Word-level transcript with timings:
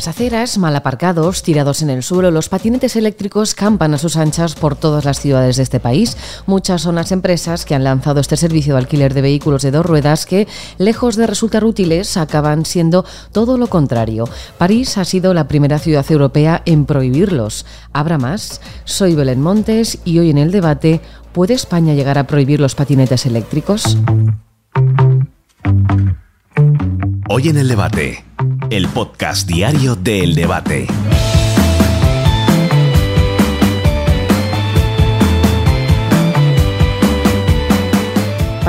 las 0.00 0.08
aceras, 0.08 0.56
mal 0.56 0.74
aparcados, 0.76 1.42
tirados 1.42 1.82
en 1.82 1.90
el 1.90 2.02
suelo, 2.02 2.30
los 2.30 2.48
patinetes 2.48 2.96
eléctricos 2.96 3.54
campan 3.54 3.92
a 3.92 3.98
sus 3.98 4.16
anchas 4.16 4.54
por 4.54 4.74
todas 4.74 5.04
las 5.04 5.20
ciudades 5.20 5.58
de 5.58 5.62
este 5.62 5.78
país. 5.78 6.16
Muchas 6.46 6.80
son 6.80 6.94
las 6.94 7.12
empresas 7.12 7.66
que 7.66 7.74
han 7.74 7.84
lanzado 7.84 8.18
este 8.18 8.38
servicio 8.38 8.72
de 8.72 8.78
alquiler 8.78 9.12
de 9.12 9.20
vehículos 9.20 9.60
de 9.60 9.70
dos 9.70 9.84
ruedas 9.84 10.24
que, 10.24 10.48
lejos 10.78 11.16
de 11.16 11.26
resultar 11.26 11.64
útiles, 11.64 12.16
acaban 12.16 12.64
siendo 12.64 13.04
todo 13.32 13.58
lo 13.58 13.66
contrario. 13.66 14.24
París 14.56 14.96
ha 14.96 15.04
sido 15.04 15.34
la 15.34 15.48
primera 15.48 15.78
ciudad 15.78 16.10
europea 16.10 16.62
en 16.64 16.86
prohibirlos. 16.86 17.66
¿Habrá 17.92 18.16
más? 18.16 18.62
Soy 18.84 19.14
Belén 19.14 19.42
Montes 19.42 19.98
y 20.06 20.18
hoy 20.18 20.30
en 20.30 20.38
el 20.38 20.50
debate, 20.50 21.02
¿puede 21.32 21.52
España 21.52 21.92
llegar 21.92 22.16
a 22.16 22.26
prohibir 22.26 22.58
los 22.58 22.74
patinetes 22.74 23.26
eléctricos? 23.26 23.98
Hoy 27.28 27.48
en 27.50 27.58
el 27.58 27.68
debate, 27.68 28.24
el 28.70 28.86
podcast 28.86 29.48
diario 29.48 29.96
del 29.96 30.36
debate. 30.36 30.86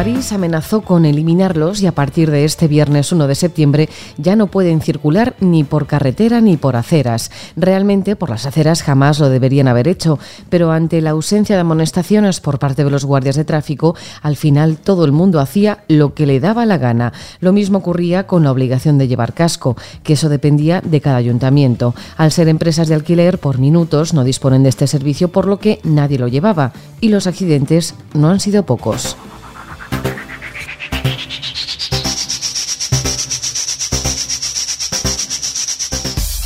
París 0.01 0.31
amenazó 0.31 0.81
con 0.81 1.05
eliminarlos 1.05 1.79
y 1.83 1.85
a 1.85 1.91
partir 1.91 2.31
de 2.31 2.43
este 2.43 2.67
viernes 2.67 3.11
1 3.11 3.27
de 3.27 3.35
septiembre 3.35 3.87
ya 4.17 4.35
no 4.35 4.47
pueden 4.47 4.81
circular 4.81 5.35
ni 5.39 5.63
por 5.63 5.85
carretera 5.85 6.41
ni 6.41 6.57
por 6.57 6.75
aceras. 6.75 7.29
Realmente 7.55 8.15
por 8.15 8.31
las 8.31 8.47
aceras 8.47 8.81
jamás 8.81 9.19
lo 9.19 9.29
deberían 9.29 9.67
haber 9.67 9.87
hecho, 9.87 10.17
pero 10.49 10.71
ante 10.71 11.01
la 11.01 11.11
ausencia 11.11 11.53
de 11.53 11.61
amonestaciones 11.61 12.39
por 12.39 12.57
parte 12.57 12.83
de 12.83 12.89
los 12.89 13.05
guardias 13.05 13.35
de 13.35 13.45
tráfico, 13.45 13.95
al 14.23 14.37
final 14.37 14.77
todo 14.77 15.05
el 15.05 15.11
mundo 15.11 15.39
hacía 15.39 15.83
lo 15.87 16.15
que 16.15 16.25
le 16.25 16.39
daba 16.39 16.65
la 16.65 16.79
gana. 16.79 17.13
Lo 17.39 17.53
mismo 17.53 17.77
ocurría 17.77 18.25
con 18.25 18.43
la 18.43 18.51
obligación 18.51 18.97
de 18.97 19.07
llevar 19.07 19.35
casco, 19.35 19.77
que 20.01 20.13
eso 20.13 20.29
dependía 20.29 20.81
de 20.81 20.99
cada 20.99 21.17
ayuntamiento. 21.17 21.93
Al 22.17 22.31
ser 22.31 22.47
empresas 22.47 22.87
de 22.87 22.95
alquiler 22.95 23.37
por 23.37 23.59
minutos 23.59 24.15
no 24.15 24.23
disponen 24.23 24.63
de 24.63 24.69
este 24.69 24.87
servicio 24.87 25.27
por 25.27 25.45
lo 25.45 25.59
que 25.59 25.79
nadie 25.83 26.17
lo 26.17 26.27
llevaba 26.27 26.73
y 27.01 27.09
los 27.09 27.27
accidentes 27.27 27.93
no 28.15 28.31
han 28.31 28.39
sido 28.39 28.65
pocos. 28.65 29.15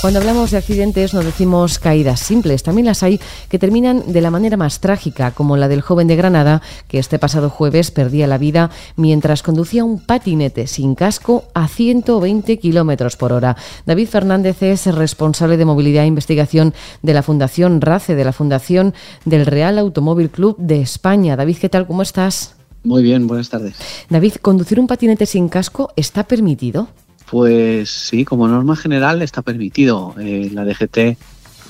Cuando 0.06 0.20
hablamos 0.20 0.52
de 0.52 0.58
accidentes 0.58 1.16
no 1.16 1.24
decimos 1.24 1.80
caídas 1.80 2.20
simples, 2.20 2.62
también 2.62 2.86
las 2.86 3.02
hay 3.02 3.20
que 3.50 3.58
terminan 3.58 4.04
de 4.06 4.22
la 4.22 4.30
manera 4.30 4.56
más 4.56 4.80
trágica, 4.80 5.32
como 5.32 5.58
la 5.58 5.68
del 5.68 5.82
joven 5.82 6.08
de 6.08 6.16
Granada, 6.16 6.62
que 6.88 7.00
este 7.00 7.18
pasado 7.18 7.50
jueves 7.50 7.90
perdía 7.90 8.28
la 8.28 8.38
vida 8.38 8.70
mientras 8.98 9.42
conducía 9.42 9.84
un 9.84 10.00
patinete 10.00 10.68
sin 10.68 10.94
casco 10.94 11.46
a 11.56 11.68
120 11.68 12.60
kilómetros 12.60 13.18
por 13.18 13.34
hora. 13.34 13.58
David 13.88 14.08
Fernández 14.08 14.62
es 14.62 14.86
responsable 14.86 15.58
de 15.58 15.66
movilidad 15.66 16.04
e 16.04 16.08
investigación 16.08 16.76
de 17.02 17.14
la 17.16 17.24
Fundación 17.24 17.82
RACE, 17.82 18.14
de 18.14 18.26
la 18.26 18.32
Fundación 18.32 18.94
del 19.26 19.48
Real 19.48 19.80
Automóvil 19.80 20.30
Club 20.30 20.56
de 20.60 20.82
España. 20.82 21.36
David, 21.36 21.58
¿qué 21.58 21.70
tal? 21.70 21.88
¿Cómo 21.88 22.04
estás? 22.04 22.55
Muy 22.86 23.02
bien, 23.02 23.26
buenas 23.26 23.50
tardes. 23.50 23.76
David, 24.10 24.36
¿conducir 24.36 24.80
un 24.80 24.86
patinete 24.86 25.26
sin 25.26 25.50
casco 25.50 25.92
está 25.96 26.24
permitido? 26.24 26.88
Pues 27.30 27.90
sí, 27.90 28.24
como 28.24 28.48
norma 28.48 28.76
general 28.76 29.24
está 29.24 29.42
permitido. 29.42 30.14
Eh, 30.20 30.52
la 30.54 30.64
DGT 30.64 31.18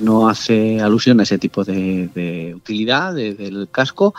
no 0.01 0.27
hace 0.27 0.81
alusión 0.81 1.21
a 1.21 1.23
ese 1.23 1.37
tipo 1.37 1.63
de, 1.63 2.53
utilidad 2.53 3.13
del 3.13 3.69
casco 3.71 4.13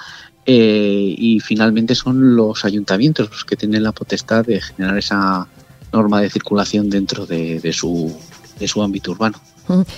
eh, 0.46 1.14
y 1.18 1.38
finalmente 1.40 1.94
son 1.94 2.34
los 2.34 2.64
ayuntamientos 2.64 3.28
los 3.30 3.44
que 3.44 3.56
tienen 3.56 3.82
la 3.82 3.92
potestad 3.92 4.46
de 4.46 4.62
generar 4.62 4.96
esa 4.96 5.46
norma 5.92 6.22
de 6.22 6.30
circulación 6.30 6.88
dentro 6.88 7.26
de 7.26 7.72
su 7.74 8.82
ámbito 8.82 9.10
urbano. 9.10 9.38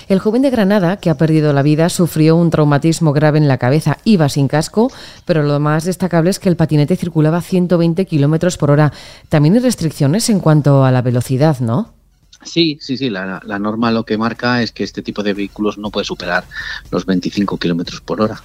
El 0.07 0.19
joven 0.19 0.41
de 0.41 0.49
Granada, 0.49 0.97
que 0.97 1.09
ha 1.09 1.17
perdido 1.17 1.53
la 1.53 1.61
vida, 1.61 1.89
sufrió 1.89 2.35
un 2.35 2.49
traumatismo 2.49 3.13
grave 3.13 3.37
en 3.37 3.47
la 3.47 3.57
cabeza. 3.57 3.97
Iba 4.03 4.29
sin 4.29 4.47
casco, 4.47 4.91
pero 5.25 5.43
lo 5.43 5.59
más 5.59 5.83
destacable 5.83 6.29
es 6.29 6.39
que 6.39 6.49
el 6.49 6.55
patinete 6.55 6.95
circulaba 6.95 7.37
a 7.37 7.41
120 7.41 8.05
kilómetros 8.05 8.57
por 8.57 8.71
hora. 8.71 8.91
También 9.29 9.55
hay 9.55 9.61
restricciones 9.61 10.29
en 10.29 10.39
cuanto 10.39 10.83
a 10.83 10.91
la 10.91 11.01
velocidad, 11.01 11.59
¿no? 11.59 11.93
Sí, 12.43 12.77
sí, 12.81 12.97
sí. 12.97 13.09
La, 13.09 13.41
la 13.43 13.59
norma 13.59 13.91
lo 13.91 14.05
que 14.05 14.17
marca 14.17 14.61
es 14.61 14.71
que 14.71 14.83
este 14.83 15.01
tipo 15.01 15.23
de 15.23 15.33
vehículos 15.33 15.77
no 15.77 15.91
puede 15.91 16.05
superar 16.05 16.45
los 16.91 17.05
25 17.05 17.57
kilómetros 17.57 18.01
por 18.01 18.21
hora. 18.21 18.41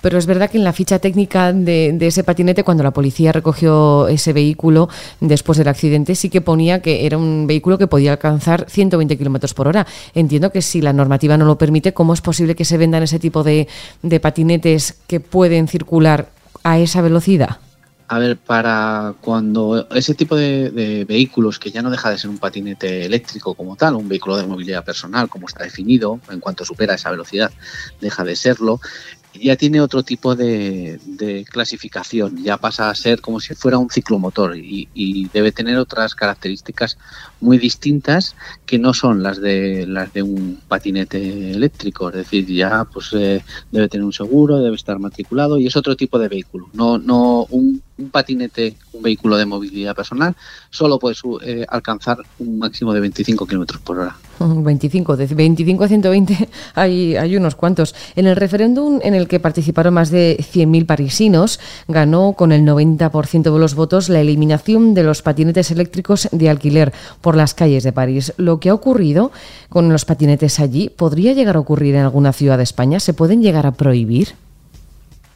Pero 0.00 0.18
es 0.18 0.26
verdad 0.26 0.50
que 0.50 0.58
en 0.58 0.64
la 0.64 0.72
ficha 0.72 0.98
técnica 0.98 1.52
de, 1.52 1.96
ese 2.00 2.24
patinete, 2.24 2.64
cuando 2.64 2.82
la 2.82 2.92
policía 2.92 3.32
recogió 3.32 4.08
ese 4.08 4.32
vehículo 4.32 4.88
después 5.20 5.58
del 5.58 5.68
accidente, 5.68 6.14
sí 6.14 6.30
que 6.30 6.40
ponía 6.40 6.80
que 6.80 7.06
era 7.06 7.18
un 7.18 7.46
vehículo 7.46 7.78
que 7.78 7.86
podía 7.86 8.12
alcanzar 8.12 8.66
120 8.68 9.16
kilómetros 9.16 9.54
por 9.54 9.68
hora. 9.68 9.86
Entiendo 10.14 10.50
que 10.50 10.62
si 10.62 10.80
la 10.80 10.92
normativa 10.92 11.36
no 11.36 11.44
lo 11.44 11.58
permite, 11.58 11.92
¿cómo 11.92 12.14
es 12.14 12.20
posible 12.20 12.54
que 12.54 12.64
se 12.64 12.78
vendan 12.78 13.02
ese 13.02 13.18
tipo 13.18 13.42
de, 13.42 13.68
patinetes 14.20 14.96
que 15.06 15.20
pueden 15.20 15.68
circular 15.68 16.28
a 16.62 16.78
esa 16.78 17.02
velocidad? 17.02 17.58
A 18.10 18.18
ver, 18.18 18.38
para 18.38 19.14
cuando 19.20 19.86
ese 19.90 20.14
tipo 20.14 20.34
de, 20.34 21.04
vehículos, 21.06 21.58
que 21.58 21.70
ya 21.70 21.82
no 21.82 21.90
deja 21.90 22.10
de 22.10 22.16
ser 22.16 22.30
un 22.30 22.38
patinete 22.38 23.04
eléctrico 23.04 23.54
como 23.54 23.76
tal, 23.76 23.96
un 23.96 24.08
vehículo 24.08 24.38
de 24.38 24.46
movilidad 24.46 24.82
personal, 24.82 25.28
como 25.28 25.46
está 25.46 25.64
definido, 25.64 26.18
en 26.30 26.40
cuanto 26.40 26.64
supera 26.64 26.94
esa 26.94 27.10
velocidad, 27.10 27.50
deja 28.00 28.24
de 28.24 28.34
serlo, 28.34 28.80
ya 29.42 29.56
tiene 29.56 29.80
otro 29.80 30.02
tipo 30.02 30.34
de, 30.34 30.98
clasificación, 31.50 32.42
ya 32.42 32.56
pasa 32.56 32.90
a 32.90 32.94
ser 32.94 33.20
como 33.20 33.40
si 33.40 33.54
fuera 33.54 33.78
un 33.78 33.90
ciclomotor 33.90 34.56
y, 34.56 34.88
debe 35.32 35.52
tener 35.52 35.76
otras 35.76 36.14
características 36.14 36.96
muy 37.40 37.58
distintas 37.58 38.34
que 38.66 38.78
no 38.78 38.94
son 38.94 39.22
las 39.22 39.40
de 39.40 39.86
las 39.86 40.12
de 40.12 40.22
un 40.22 40.60
patinete 40.68 41.52
eléctrico, 41.52 42.08
es 42.08 42.16
decir, 42.16 42.46
ya 42.46 42.84
pues 42.84 43.10
eh, 43.12 43.42
debe 43.70 43.88
tener 43.88 44.04
un 44.04 44.12
seguro, 44.12 44.58
debe 44.58 44.76
estar 44.76 44.98
matriculado 44.98 45.58
y 45.58 45.66
es 45.66 45.76
otro 45.76 45.96
tipo 45.96 46.18
de 46.18 46.28
vehículo, 46.28 46.68
no 46.72 46.98
no 46.98 47.46
un 47.50 47.82
un 47.98 48.10
patinete, 48.10 48.74
un 48.92 49.02
vehículo 49.02 49.36
de 49.36 49.44
movilidad 49.44 49.94
personal, 49.94 50.34
solo 50.70 50.98
puede 50.98 51.16
eh, 51.42 51.66
alcanzar 51.68 52.18
un 52.38 52.58
máximo 52.58 52.94
de 52.94 53.00
25 53.00 53.46
kilómetros 53.46 53.80
por 53.80 53.98
hora. 53.98 54.16
25, 54.38 55.16
de 55.16 55.26
25 55.26 55.84
a 55.84 55.88
120 55.88 56.48
hay, 56.74 57.16
hay 57.16 57.36
unos 57.36 57.54
cuantos. 57.54 57.94
En 58.16 58.26
el 58.26 58.36
referéndum 58.36 59.00
en 59.02 59.14
el 59.14 59.27
que 59.28 59.40
participaron 59.40 59.94
más 59.94 60.10
de 60.10 60.36
100.000 60.38 60.86
parisinos, 60.86 61.60
ganó 61.86 62.32
con 62.32 62.52
el 62.52 62.62
90% 62.62 63.42
de 63.52 63.58
los 63.58 63.74
votos 63.74 64.08
la 64.08 64.20
eliminación 64.20 64.94
de 64.94 65.02
los 65.02 65.22
patinetes 65.22 65.70
eléctricos 65.70 66.28
de 66.32 66.50
alquiler 66.50 66.92
por 67.20 67.36
las 67.36 67.54
calles 67.54 67.84
de 67.84 67.92
París. 67.92 68.32
Lo 68.36 68.60
que 68.60 68.70
ha 68.70 68.74
ocurrido 68.74 69.30
con 69.68 69.88
los 69.90 70.04
patinetes 70.04 70.60
allí, 70.60 70.88
¿podría 70.88 71.32
llegar 71.32 71.56
a 71.56 71.60
ocurrir 71.60 71.94
en 71.94 72.02
alguna 72.02 72.32
ciudad 72.32 72.56
de 72.56 72.64
España? 72.64 73.00
¿Se 73.00 73.14
pueden 73.14 73.42
llegar 73.42 73.66
a 73.66 73.72
prohibir? 73.72 74.34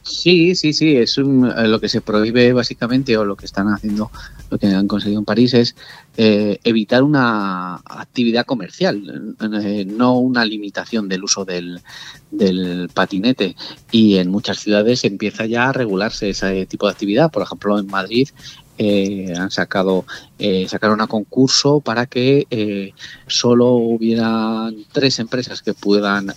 Sí, 0.03 0.53
sí, 0.55 0.73
sí, 0.73 0.97
es 0.97 1.17
eh, 1.17 1.21
lo 1.23 1.79
que 1.79 1.87
se 1.87 2.01
prohíbe 2.01 2.51
básicamente 2.51 3.17
o 3.17 3.23
lo 3.23 3.37
que 3.37 3.45
están 3.45 3.69
haciendo, 3.69 4.11
lo 4.49 4.57
que 4.57 4.67
han 4.67 4.85
conseguido 4.85 5.19
en 5.19 5.25
París 5.25 5.53
es 5.53 5.77
eh, 6.17 6.59
evitar 6.65 7.03
una 7.03 7.75
actividad 7.75 8.45
comercial, 8.45 9.35
eh, 9.39 9.85
no 9.85 10.19
una 10.19 10.43
limitación 10.43 11.07
del 11.07 11.23
uso 11.23 11.45
del, 11.45 11.79
patinete. 12.93 13.55
Y 13.91 14.17
en 14.17 14.29
muchas 14.29 14.59
ciudades 14.59 15.05
empieza 15.05 15.45
ya 15.45 15.69
a 15.69 15.73
regularse 15.73 16.31
ese 16.31 16.65
tipo 16.65 16.87
de 16.87 16.91
actividad. 16.91 17.31
Por 17.31 17.43
ejemplo, 17.43 17.79
en 17.79 17.87
Madrid 17.87 18.27
han 19.37 19.51
sacado 19.51 20.03
sacaron 20.67 20.99
a 20.99 21.07
concurso 21.07 21.79
para 21.79 22.07
que 22.07 22.93
solo 23.27 23.73
hubiera 23.73 24.71
tres 24.91 25.19
empresas 25.19 25.61
que 25.61 25.75
puedan 25.75 26.33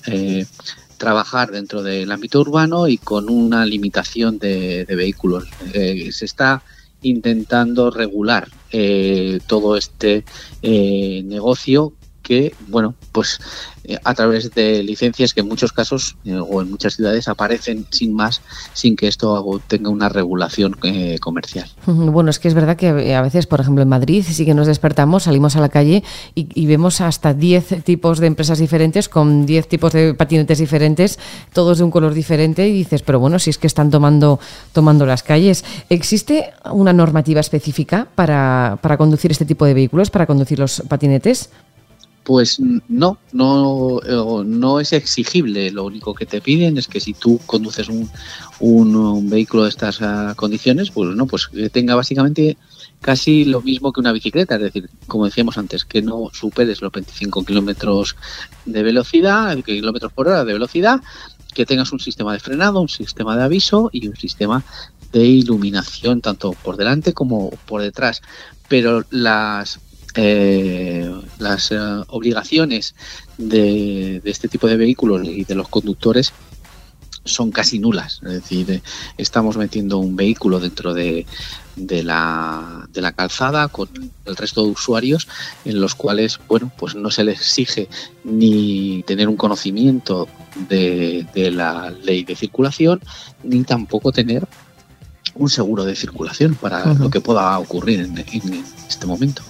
trabajar 0.96 1.50
dentro 1.50 1.82
del 1.82 2.10
ámbito 2.10 2.40
urbano 2.40 2.88
y 2.88 2.98
con 2.98 3.28
una 3.28 3.64
limitación 3.66 4.38
de, 4.38 4.84
vehículos. 4.88 5.44
Eh, 5.72 6.10
se 6.12 6.24
está 6.24 6.62
intentando 7.02 7.90
regular 7.90 8.48
eh, 8.72 9.38
todo 9.46 9.76
este 9.76 10.24
eh, 10.62 11.22
negocio 11.24 11.92
que, 12.26 12.52
bueno, 12.66 12.94
pues 13.12 13.38
eh, 13.84 13.98
a 14.02 14.14
través 14.14 14.52
de 14.52 14.82
licencias 14.82 15.32
que 15.32 15.42
en 15.42 15.48
muchos 15.48 15.72
casos 15.72 16.16
eh, 16.24 16.34
o 16.36 16.60
en 16.60 16.68
muchas 16.68 16.94
ciudades 16.94 17.28
aparecen 17.28 17.86
sin 17.90 18.14
más, 18.14 18.42
sin 18.72 18.96
que 18.96 19.06
esto 19.06 19.62
tenga 19.68 19.90
una 19.90 20.08
regulación 20.08 20.76
eh, 20.82 21.18
comercial. 21.20 21.70
Bueno, 21.86 22.30
es 22.30 22.40
que 22.40 22.48
es 22.48 22.54
verdad 22.54 22.76
que 22.76 23.14
a 23.14 23.22
veces, 23.22 23.46
por 23.46 23.60
ejemplo, 23.60 23.82
en 23.82 23.88
Madrid 23.88 24.24
sí 24.28 24.44
que 24.44 24.54
nos 24.54 24.66
despertamos, 24.66 25.22
salimos 25.22 25.54
a 25.54 25.60
la 25.60 25.68
calle 25.68 26.02
y, 26.34 26.66
vemos 26.66 27.00
hasta 27.00 27.32
10 27.32 27.84
tipos 27.84 28.18
de 28.18 28.26
empresas 28.26 28.58
diferentes 28.58 29.08
con 29.08 29.46
10 29.46 29.68
tipos 29.68 29.92
de 29.92 30.14
patinetes 30.14 30.58
diferentes, 30.58 31.20
todos 31.52 31.78
de 31.78 31.84
un 31.84 31.92
color 31.92 32.12
diferente 32.12 32.66
y 32.66 32.72
dices, 32.72 33.02
pero 33.02 33.20
bueno, 33.20 33.38
si 33.38 33.50
es 33.50 33.58
que 33.58 33.68
están 33.68 33.90
tomando, 33.90 34.40
tomando 34.72 35.06
las 35.06 35.22
calles. 35.22 35.64
¿Existe 35.88 36.52
una 36.72 36.92
normativa 36.92 37.38
específica 37.38 38.08
para, 38.16 38.80
para 38.82 38.96
conducir 38.96 39.30
este 39.30 39.44
tipo 39.44 39.64
de 39.64 39.74
vehículos, 39.74 40.10
para 40.10 40.26
conducir 40.26 40.58
los 40.58 40.82
patinetes? 40.88 41.50
Pues 42.26 42.58
no, 42.88 43.18
no, 43.32 44.00
eh, 44.04 44.44
no 44.44 44.80
es 44.80 44.92
exigible. 44.92 45.70
Lo 45.70 45.84
único 45.84 46.12
que 46.12 46.26
te 46.26 46.40
piden 46.40 46.76
es 46.76 46.88
que 46.88 46.98
si 46.98 47.14
tú 47.14 47.38
conduces 47.46 47.88
un, 47.88 49.30
vehículo 49.30 49.62
de 49.62 49.68
estas 49.68 50.02
ah, 50.02 50.34
condiciones, 50.34 50.90
pues 50.90 51.14
no, 51.14 51.28
pues 51.28 51.46
que 51.46 51.70
tenga 51.70 51.94
básicamente 51.94 52.56
casi 53.00 53.44
lo 53.44 53.62
mismo 53.62 53.92
que 53.92 54.00
una 54.00 54.10
bicicleta, 54.10 54.56
es 54.56 54.62
decir, 54.62 54.90
como 55.06 55.26
decíamos 55.26 55.56
antes, 55.56 55.84
que 55.84 56.02
no 56.02 56.28
superes 56.32 56.82
los 56.82 56.90
25 56.90 57.44
kilómetros 57.44 58.16
de 58.64 58.82
velocidad, 58.82 59.56
kilómetros 59.62 60.12
por 60.12 60.26
hora 60.26 60.44
de 60.44 60.52
velocidad, 60.52 61.00
que 61.54 61.64
tengas 61.64 61.92
un 61.92 62.00
sistema 62.00 62.32
de 62.32 62.40
frenado, 62.40 62.80
un 62.80 62.88
sistema 62.88 63.36
de 63.36 63.44
aviso 63.44 63.88
y 63.92 64.08
un 64.08 64.16
sistema 64.16 64.64
de 65.12 65.24
iluminación 65.24 66.20
tanto 66.20 66.54
por 66.64 66.76
delante 66.76 67.12
como 67.12 67.50
por 67.66 67.82
detrás. 67.82 68.20
Pero 68.68 69.04
las 69.10 69.78
eh, 70.16 71.10
las 71.38 71.72
eh, 71.72 71.76
obligaciones 72.08 72.94
de, 73.36 74.22
este 74.24 74.48
tipo 74.48 74.66
de 74.66 74.76
vehículos 74.76 75.26
y 75.26 75.44
de 75.44 75.54
los 75.54 75.68
conductores 75.68 76.32
son 77.24 77.50
casi 77.50 77.78
nulas. 77.78 78.20
Es 78.24 78.32
decir, 78.32 78.70
eh, 78.70 78.82
estamos 79.18 79.56
metiendo 79.56 79.98
un 79.98 80.16
vehículo 80.16 80.60
dentro 80.60 80.94
de, 80.94 81.26
la, 81.76 82.88
calzada 83.14 83.68
con 83.68 83.88
el 84.24 84.36
resto 84.36 84.64
de 84.64 84.70
usuarios 84.70 85.28
en 85.64 85.80
los 85.80 85.94
cuales, 85.94 86.40
bueno, 86.48 86.72
pues 86.78 86.94
no 86.94 87.10
se 87.10 87.24
les 87.24 87.40
exige 87.40 87.88
ni 88.24 89.02
tener 89.06 89.28
un 89.28 89.36
conocimiento 89.36 90.28
de 90.68 91.50
la 91.52 91.90
ley 91.90 92.24
de 92.24 92.36
circulación, 92.36 93.00
ni 93.42 93.64
tampoco 93.64 94.12
tener 94.12 94.46
un 95.38 95.48
seguro 95.48 95.84
de 95.84 95.94
circulación 95.94 96.54
para 96.54 96.94
lo 96.94 97.10
que 97.10 97.20
pueda 97.20 97.58
ocurrir 97.58 98.00
en, 98.00 98.64
este 98.88 99.06
momento. 99.06 99.42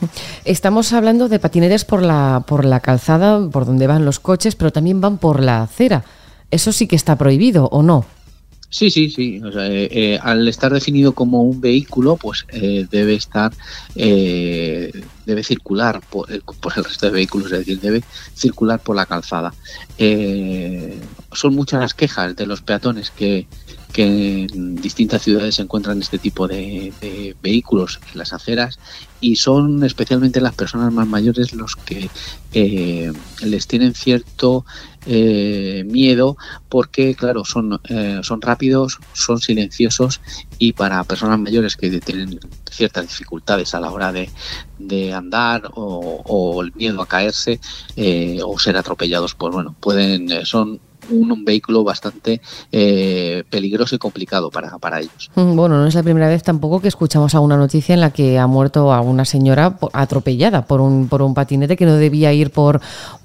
Estamos 0.44 0.92
hablando 0.92 1.28
de 1.28 1.38
patinetes 1.38 1.84
por 1.84 2.02
la, 2.02 2.44
por 2.46 2.64
la 2.64 2.80
calzada, 2.80 3.48
por 3.50 3.66
donde 3.66 3.86
van 3.86 4.04
los 4.04 4.20
coches, 4.20 4.54
pero 4.56 4.72
también 4.72 5.00
van 5.00 5.18
por 5.18 5.42
la 5.42 5.62
acera. 5.62 6.04
¿Eso 6.50 6.72
sí 6.72 6.86
que 6.86 6.96
está 6.96 7.16
prohibido 7.16 7.66
o 7.66 7.82
no? 7.82 8.06
Sí, 8.68 8.90
sí, 8.90 9.10
sí. 9.10 9.40
Eh, 9.42 9.88
eh, 9.90 10.18
al 10.20 10.46
estar 10.48 10.72
definido 10.72 11.12
como 11.12 11.42
un 11.42 11.60
vehículo, 11.60 12.16
pues 12.16 12.46
eh, 12.50 12.86
debe 12.90 13.14
estar, 13.14 13.52
debe 13.94 15.42
circular 15.44 16.00
por, 16.10 16.26
por, 16.42 16.72
el 16.76 16.84
resto 16.84 17.06
de 17.06 17.12
vehículos, 17.12 17.52
es 17.52 17.60
decir, 17.60 17.80
debe 17.80 18.02
circular 18.34 18.80
por 18.80 18.96
la 18.96 19.06
calzada. 19.06 19.54
son 21.32 21.54
muchas 21.54 21.80
las 21.80 21.94
quejas 21.94 22.34
de 22.34 22.46
los 22.46 22.60
peatones 22.60 23.10
que, 23.10 23.46
que 23.96 24.46
en 24.52 24.76
distintas 24.76 25.22
ciudades 25.22 25.54
se 25.54 25.62
encuentran 25.62 26.02
este 26.02 26.18
tipo 26.18 26.46
de, 26.46 26.92
vehículos 27.40 27.98
en 28.12 28.18
las 28.18 28.34
aceras 28.34 28.78
y 29.22 29.36
son 29.36 29.82
especialmente 29.84 30.42
las 30.42 30.54
personas 30.54 30.92
más 30.92 31.06
mayores 31.06 31.54
los 31.54 31.76
que 31.76 32.10
eh, 32.52 33.10
les 33.40 33.66
tienen 33.66 33.94
cierto 33.94 34.66
eh, 35.06 35.82
miedo 35.86 36.36
porque 36.68 37.14
claro 37.14 37.46
son 37.46 37.80
eh, 37.88 38.20
son 38.22 38.42
rápidos 38.42 38.98
son 39.14 39.40
silenciosos 39.40 40.20
y 40.58 40.74
para 40.74 41.02
personas 41.04 41.38
mayores 41.38 41.78
que 41.78 41.98
tienen 42.00 42.38
ciertas 42.70 43.08
dificultades 43.08 43.74
a 43.74 43.80
la 43.80 43.90
hora 43.90 44.12
de, 44.12 44.28
andar 45.14 45.70
o, 45.72 46.22
o, 46.26 46.62
el 46.62 46.74
miedo 46.74 47.00
a 47.00 47.08
caerse 47.08 47.60
o 48.44 48.58
ser 48.58 48.76
atropellados 48.76 49.34
pues 49.34 49.54
bueno 49.54 49.74
pueden 49.80 50.44
son 50.44 50.80
un, 51.10 51.44
vehículo 51.44 51.84
bastante 51.84 52.40
eh, 52.72 53.44
peligroso 53.50 53.94
y 53.94 53.98
complicado 53.98 54.50
para, 54.50 54.78
para 54.78 55.00
ellos. 55.00 55.30
Mm, 55.34 55.54
bueno, 55.54 55.78
no 55.78 55.86
es 55.86 55.94
la 55.94 56.02
primera 56.02 56.28
vez 56.28 56.42
tampoco 56.42 56.80
que 56.80 56.88
escuchamos 56.88 57.34
alguna 57.34 57.56
noticia 57.56 57.94
en 57.94 58.00
la 58.00 58.10
que 58.10 58.38
ha 58.38 58.46
muerto 58.46 58.92
a 58.92 59.00
una 59.00 59.24
señora 59.24 59.78
atropellada 59.92 60.66
por 60.66 60.80
un, 60.80 61.08
por 61.08 61.22
un 61.22 61.34
patinete 61.34 61.76
que 61.76 61.86
no 61.86 61.96
debía 61.96 62.32
ir 62.32 62.50
por, 62.50 62.80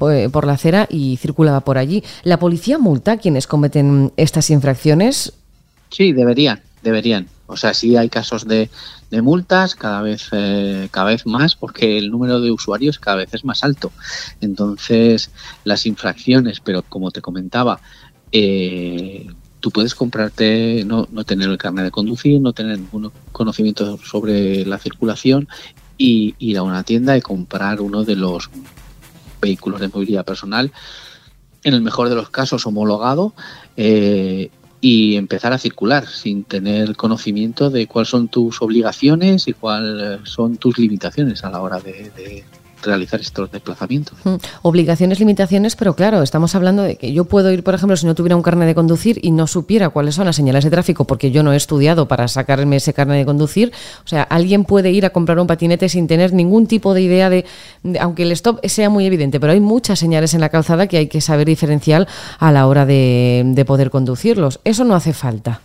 eh, 0.10 0.30
por 0.32 0.46
la 0.46 0.54
acera 0.54 0.88
y 0.90 1.18
circulaba 1.18 1.62
por 1.62 1.78
allí. 1.78 2.04
¿La 2.24 2.38
policía 2.38 2.78
multa 2.78 3.14
a 3.14 3.18
quienes 3.18 3.48
cometen 3.48 4.12
estas 4.18 4.50
infracciones? 4.50 5.34
Sí, 5.90 6.14
deberían, 6.14 6.62
deberían. 6.82 7.28
O 7.48 7.58
sea, 7.58 7.74
sí 7.74 7.98
hay 7.98 8.10
casos 8.10 8.48
de, 8.48 8.70
multas 9.22 9.76
cada 9.76 10.02
vez, 10.02 10.30
eh, 10.32 10.88
cada 10.92 11.08
vez 11.08 11.26
más 11.26 11.56
porque 11.56 11.98
el 11.98 12.10
número 12.10 12.40
de 12.40 12.52
usuarios 12.52 12.98
cada 12.98 13.18
vez 13.18 13.34
es 13.34 13.44
más 13.44 13.64
alto. 13.64 13.92
Entonces, 14.40 15.32
las 15.64 15.86
infracciones, 15.86 16.60
pero 16.62 16.82
como 16.84 17.12
te 17.12 17.22
comentaba, 17.22 17.82
eh, 18.32 19.28
tú 19.60 19.72
puedes 19.72 19.96
comprarte, 19.96 20.84
no, 20.86 21.08
no 21.12 21.24
tener 21.24 21.50
el 21.50 21.58
carnet 21.58 21.86
de 21.86 21.92
conducir, 21.92 22.40
no 22.40 22.54
tener 22.54 22.80
ningún 22.80 23.12
conocimiento 23.32 23.98
sobre 23.98 24.66
la 24.66 24.78
circulación 24.78 25.48
y 25.98 26.36
ir 26.40 26.58
a 26.58 26.64
una 26.64 26.84
tienda 26.84 27.16
y 27.16 27.22
comprar 27.22 27.80
uno 27.82 28.04
de 28.04 28.16
los 28.16 28.50
vehículos 29.42 29.80
de 29.80 29.90
movilidad 29.90 30.26
personal, 30.26 30.72
en 31.64 31.74
el 31.74 31.82
mejor 31.82 32.10
de 32.10 32.16
los 32.16 32.30
casos 32.30 32.66
homologado, 32.66 33.34
eh, 33.78 34.50
y 34.82 35.16
empezar 35.16 35.54
a 35.54 35.60
circular 35.60 36.08
sin 36.08 36.44
tener 36.44 36.96
conocimiento 36.96 37.70
de 37.70 37.86
cuáles 37.86 38.10
son 38.10 38.28
tus 38.28 38.62
obligaciones 38.64 39.48
y 39.48 39.54
cuáles 39.54 40.28
son 40.28 40.58
tus 40.58 40.80
limitaciones 40.80 41.44
a 41.44 41.52
la 41.52 41.62
hora 41.62 41.80
de, 41.80 42.44
realizar 42.82 43.20
estos 43.22 43.52
desplazamientos. 43.52 44.18
Obligaciones, 44.62 45.20
limitaciones, 45.20 45.76
pero 45.76 45.96
claro, 45.96 46.22
estamos 46.24 46.56
hablando 46.56 46.84
de 46.84 46.96
que 46.96 47.14
yo 47.14 47.26
puedo 47.26 47.52
ir, 47.52 47.64
por 47.64 47.74
ejemplo, 47.74 47.96
si 47.98 48.06
no 48.06 48.16
tuviera 48.16 48.36
un 48.36 48.42
carnet 48.42 48.68
de 48.68 48.76
conducir 48.76 49.20
y 49.22 49.32
no 49.32 49.48
supiera 49.48 49.90
cuáles 49.90 50.16
son 50.16 50.26
las 50.26 50.36
señales 50.36 50.64
de 50.64 50.70
tráfico, 50.70 51.06
porque 51.06 51.32
yo 51.32 51.44
no 51.44 51.54
he 51.54 51.56
estudiado 51.56 52.08
para 52.08 52.28
sacarme 52.28 52.78
ese 52.78 52.94
carnet 52.94 53.18
de 53.18 53.26
conducir, 53.26 53.72
o 54.06 54.08
sea, 54.08 54.24
alguien 54.24 54.66
puede 54.66 54.92
ir 54.92 55.06
a 55.06 55.12
comprar 55.12 55.40
un 55.40 55.48
patinete 55.48 55.90
sin 55.90 56.08
tener 56.08 56.34
ningún 56.34 56.68
tipo 56.68 56.94
de 56.94 57.02
idea 57.02 57.30
de, 57.30 57.46
aunque 58.00 58.24
el 58.24 58.32
stop 58.32 58.66
sea 58.66 58.90
muy 58.90 59.06
evidente, 59.06 59.40
pero 59.40 59.54
hay 59.54 59.60
muchas 59.60 60.00
señales 60.00 60.34
en 60.34 60.42
la 60.42 60.50
calzada 60.50 60.88
que 60.88 60.98
hay 60.98 61.08
que 61.08 61.22
saber 61.22 61.48
diferenciar 61.48 62.08
a 62.40 62.52
la 62.52 62.68
hora 62.68 62.86
de 62.86 63.64
poder 63.68 63.90
conducirlos. 63.90 64.60
Eso 64.64 64.84
no 64.84 64.96
hace 64.96 65.14
falta. 65.14 65.62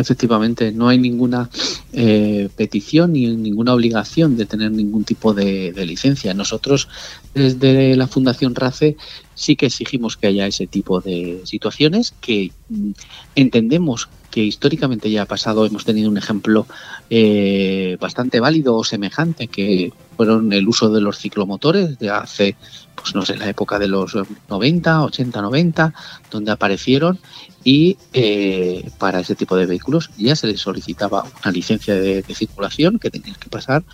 Efectivamente, 0.00 0.72
no 0.72 0.88
hay 0.88 0.98
ninguna 0.98 1.50
eh, 1.92 2.48
petición 2.56 3.12
ni 3.12 3.26
ninguna 3.36 3.74
obligación 3.74 4.36
de 4.36 4.46
tener 4.46 4.70
ningún 4.70 5.04
tipo 5.04 5.34
de, 5.34 5.72
licencia. 5.86 6.34
Nosotros, 6.34 6.88
desde 7.34 7.96
la 7.96 8.06
Fundación 8.06 8.54
RACE, 8.54 8.96
sí 9.34 9.56
que 9.56 9.66
exigimos 9.66 10.16
que 10.16 10.26
haya 10.26 10.46
ese 10.46 10.66
tipo 10.66 11.00
de 11.00 11.40
situaciones 11.44 12.14
que 12.20 12.52
mm, 12.68 12.90
entendemos 13.34 14.08
que 14.30 14.44
históricamente 14.44 15.10
ya 15.10 15.22
ha 15.22 15.26
pasado. 15.26 15.66
Hemos 15.66 15.84
tenido 15.84 16.10
un 16.10 16.18
ejemplo 16.18 16.66
eh, 17.10 17.96
bastante 18.00 18.40
válido 18.40 18.76
o 18.76 18.84
semejante, 18.84 19.48
que 19.48 19.92
fueron 20.18 20.52
el 20.52 20.66
uso 20.66 20.90
de 20.90 21.00
los 21.00 21.16
ciclomotores 21.16 21.96
de 22.00 22.10
hace, 22.10 22.56
pues 22.96 23.14
no 23.14 23.24
sé, 23.24 23.36
la 23.36 23.48
época 23.48 23.78
de 23.78 23.86
los 23.86 24.18
90, 24.48 25.04
80, 25.04 25.40
90, 25.40 25.94
donde 26.28 26.50
aparecieron 26.50 27.20
y 27.62 27.96
eh, 28.12 28.90
para 28.98 29.20
ese 29.20 29.36
tipo 29.36 29.54
de 29.54 29.66
vehículos 29.66 30.10
ya 30.18 30.34
se 30.34 30.48
les 30.48 30.60
solicitaba 30.60 31.22
una 31.22 31.52
licencia 31.52 31.94
de, 31.94 32.24
circulación 32.34 32.98
que 32.98 33.10
tenían 33.10 33.36
que 33.36 33.48
pasar 33.48 33.84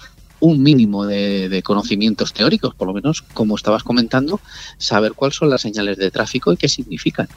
un 0.45 0.63
mínimo 0.63 1.07
de, 1.07 1.63
conocimientos 1.65 2.33
teóricos, 2.35 2.75
por 2.75 2.87
lo 2.87 2.95
menos, 2.95 3.23
como 3.33 3.57
estabas 3.57 3.83
comentando, 3.83 4.41
saber 4.77 5.15
cuáles 5.15 5.37
son 5.37 5.49
las 5.49 5.63
señales 5.63 5.97
de 5.97 6.11
tráfico 6.11 6.53
y 6.53 6.57
qué 6.57 6.69
significan. 6.69 7.29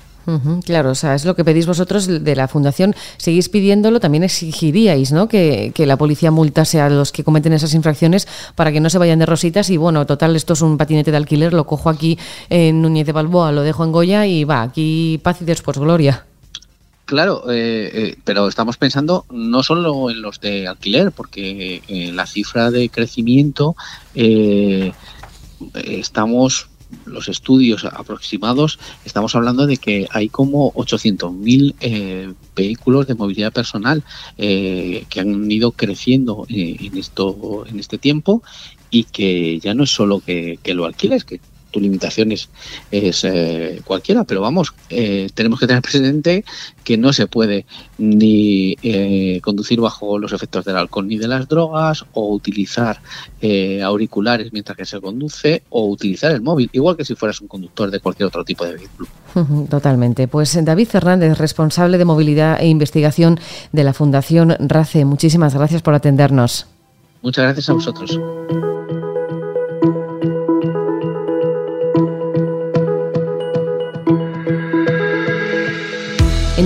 claro, 0.66 0.92
o 0.92 0.96
sea, 0.96 1.16
es 1.16 1.24
lo 1.24 1.34
que 1.34 1.46
pedís 1.46 1.66
vosotros 1.66 2.08
de 2.08 2.36
la 2.36 2.50
Fundación. 2.50 2.94
Seguís 3.16 3.48
pidiéndolo, 3.48 4.02
también 4.02 4.24
exigiríais 4.24 5.14
¿no? 5.14 5.30
que, 5.30 5.72
la 5.78 5.96
policía 5.96 6.32
multase 6.32 6.82
a 6.82 6.90
los 6.90 7.14
que 7.14 7.24
cometen 7.24 7.54
esas 7.54 7.74
infracciones 7.74 8.28
para 8.56 8.74
que 8.74 8.82
no 8.82 8.90
se 8.90 8.98
vayan 8.98 9.20
de 9.20 9.26
rositas 9.26 9.70
y, 9.70 9.78
bueno, 9.78 10.06
total, 10.06 10.36
esto 10.36 10.54
es 10.54 10.62
un 10.62 10.78
patinete 10.78 11.12
de 11.12 11.18
alquiler, 11.18 11.54
lo 11.54 11.66
cojo 11.66 11.90
aquí 11.90 12.20
en 12.50 12.82
Núñez 12.82 13.06
de 13.06 13.14
Balboa, 13.14 13.54
lo 13.54 13.62
dejo 13.62 13.86
en 13.86 13.94
Goya 13.94 14.26
y 14.26 14.44
va, 14.44 14.64
aquí 14.64 15.20
paz 15.24 15.42
y 15.42 15.46
después 15.46 15.78
gloria. 15.78 16.26
Claro, 17.08 17.50
eh, 17.50 17.90
eh, 17.94 18.18
pero 18.26 18.50
estamos 18.50 18.76
pensando 18.76 19.26
no 19.32 19.64
solo 19.64 20.12
en 20.12 20.22
los 20.22 20.42
de 20.42 20.68
alquiler, 20.68 21.14
porque 21.14 21.82
eh, 21.88 22.12
la 22.12 22.28
cifra 22.28 22.70
de 22.70 22.90
crecimiento 22.90 23.78
estamos 25.74 26.68
los 27.06 27.30
estudios 27.30 27.86
aproximados, 27.86 28.78
estamos 29.06 29.36
hablando 29.36 29.68
de 29.68 29.78
que 29.78 30.06
hay 30.12 30.28
como 30.28 30.74
800.000 30.74 32.36
vehículos 32.54 33.08
de 33.08 33.16
movilidad 33.16 33.54
personal 33.54 34.04
que 34.36 35.06
han 35.18 35.50
ido 35.50 35.72
creciendo 35.72 36.46
en 36.50 36.98
esto 36.98 37.66
en 37.68 37.80
este 37.80 37.98
tiempo 37.98 38.44
y 38.90 39.06
que 39.06 39.60
ya 39.60 39.74
no 39.74 39.86
es 39.86 39.92
solo 39.92 40.20
que, 40.20 40.60
que 40.62 40.74
lo 40.74 40.86
alquiles, 40.86 41.24
que 41.24 41.40
tu 41.78 41.82
limitación 41.82 42.32
es, 42.32 42.50
eh, 42.92 43.82
cualquiera, 43.86 44.24
pero 44.24 44.42
vamos, 44.42 44.74
eh, 44.90 45.30
tenemos 45.36 45.60
que 45.60 45.68
tener 45.68 45.84
presente 45.84 46.44
que 46.84 46.98
no 46.98 47.14
se 47.14 47.28
puede 47.28 47.66
ni 48.00 48.76
eh, 48.82 49.40
conducir 49.44 49.80
bajo 49.80 50.18
los 50.18 50.34
efectos 50.34 50.66
del 50.66 50.76
alcohol 50.76 51.08
ni 51.08 51.18
de 51.18 51.28
las 51.28 51.48
drogas, 51.48 52.04
o 52.14 52.34
utilizar 52.34 53.00
auriculares 53.84 54.52
mientras 54.52 54.76
que 54.76 54.86
se 54.86 55.00
conduce, 55.00 55.62
o 55.70 55.88
utilizar 55.88 56.32
el 56.32 56.42
móvil, 56.42 56.70
igual 56.74 56.98
que 56.98 57.06
si 57.06 57.14
fueras 57.14 57.40
un 57.42 57.48
conductor 57.48 57.92
de 57.92 58.00
cualquier 58.00 58.28
otro 58.28 58.44
tipo 58.44 58.66
de 58.66 58.74
vehículo. 58.74 59.08
Totalmente. 59.70 60.28
Pues 60.28 60.58
David 60.66 60.88
Fernández, 60.88 61.38
responsable 61.38 61.98
de 62.00 62.06
movilidad 62.06 62.60
e 62.60 62.68
investigación 62.68 63.40
de 63.72 63.84
la 63.84 63.94
Fundación 63.94 64.56
RACE, 64.60 65.06
muchísimas 65.06 65.54
gracias 65.54 65.82
por 65.84 65.94
atendernos. 65.94 66.66
Muchas 67.22 67.44
gracias 67.44 67.70
a 67.70 67.74
vosotros. 67.74 68.20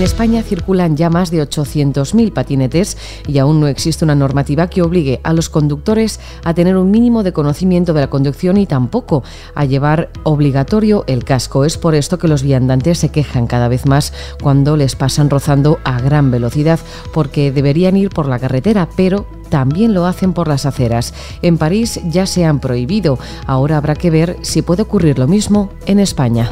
En 0.01 0.05
España 0.05 0.41
circulan 0.41 0.97
ya 0.97 1.11
más 1.11 1.29
de 1.29 1.47
800.000 1.47 2.33
patinetes 2.33 2.97
y 3.27 3.37
aún 3.37 3.59
no 3.59 3.67
existe 3.67 4.03
una 4.03 4.15
normativa 4.15 4.65
que 4.65 4.81
obligue 4.81 5.21
a 5.23 5.31
los 5.31 5.47
conductores 5.47 6.19
a 6.43 6.55
tener 6.55 6.75
un 6.75 6.89
mínimo 6.89 7.21
de 7.21 7.33
conocimiento 7.33 7.93
de 7.93 8.01
la 8.01 8.09
conducción 8.09 8.57
y 8.57 8.65
tampoco 8.65 9.21
a 9.53 9.63
llevar 9.65 10.09
obligatorio 10.23 11.03
el 11.05 11.23
casco. 11.23 11.65
Es 11.65 11.77
por 11.77 11.93
esto 11.93 12.17
que 12.17 12.27
los 12.27 12.41
viandantes 12.41 12.97
se 12.97 13.09
quejan 13.09 13.45
cada 13.45 13.67
vez 13.67 13.85
más 13.85 14.11
cuando 14.41 14.75
les 14.75 14.95
pasan 14.95 15.29
rozando 15.29 15.77
a 15.83 16.01
gran 16.01 16.31
velocidad 16.31 16.79
porque 17.13 17.51
deberían 17.51 17.95
ir 17.95 18.09
por 18.09 18.27
la 18.27 18.39
carretera, 18.39 18.89
pero 18.97 19.27
también 19.49 19.93
lo 19.93 20.07
hacen 20.07 20.33
por 20.33 20.47
las 20.47 20.65
aceras. 20.65 21.13
En 21.43 21.59
París 21.59 21.99
ya 22.05 22.25
se 22.25 22.43
han 22.43 22.59
prohibido. 22.59 23.19
Ahora 23.45 23.77
habrá 23.77 23.93
que 23.93 24.09
ver 24.09 24.37
si 24.41 24.63
puede 24.63 24.81
ocurrir 24.81 25.19
lo 25.19 25.27
mismo 25.27 25.69
en 25.85 25.99
España. 25.99 26.51